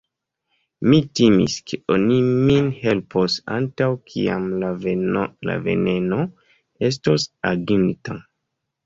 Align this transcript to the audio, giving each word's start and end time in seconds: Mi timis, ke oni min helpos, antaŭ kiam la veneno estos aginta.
Mi 0.91 0.99
timis, 1.17 1.57
ke 1.71 1.77
oni 1.95 2.15
min 2.47 2.71
helpos, 2.77 3.35
antaŭ 3.57 3.89
kiam 4.13 4.47
la 4.71 5.59
veneno 5.67 6.25
estos 6.89 7.27
aginta. 7.53 8.19